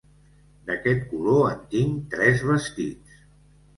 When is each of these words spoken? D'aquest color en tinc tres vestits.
D'aquest 0.69 1.03
color 1.11 1.45
en 1.53 1.61
tinc 1.75 2.09
tres 2.17 2.43
vestits. 2.53 3.23